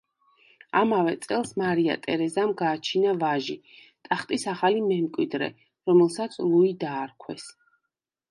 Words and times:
ამავე 0.79 1.11
წელს 1.25 1.51
მარია 1.61 1.97
ტერეზამ 2.05 2.53
გააჩინა 2.61 3.11
ვაჟი, 3.23 3.57
ტახტის 4.09 4.45
ახალი 4.53 4.81
მემკვიდრე, 4.87 5.51
რომელსაც 5.91 6.39
ლუი 6.53 6.73
დაარქვეს. 6.85 7.47